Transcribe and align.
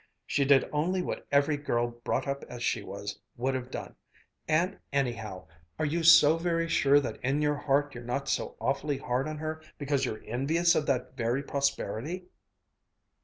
She 0.25 0.45
did 0.45 0.67
only 0.73 1.03
what 1.03 1.27
every 1.31 1.57
girl 1.57 1.89
brought 1.89 2.27
up 2.27 2.43
as 2.45 2.63
she 2.63 2.81
was, 2.81 3.19
would 3.37 3.53
have 3.53 3.69
done. 3.69 3.93
And, 4.47 4.79
anyhow, 4.91 5.45
are 5.77 5.85
you 5.85 6.01
so 6.01 6.37
very 6.37 6.67
sure 6.67 6.99
that 6.99 7.19
in 7.21 7.39
your 7.43 7.53
heart 7.53 7.93
you're 7.93 8.03
not 8.03 8.27
so 8.27 8.55
awfully 8.59 8.97
hard 8.97 9.27
on 9.27 9.37
her 9.37 9.61
because 9.77 10.03
you're 10.03 10.23
envious 10.25 10.73
of 10.73 10.87
that 10.87 11.15
very 11.15 11.43
prosperity?" 11.43 12.25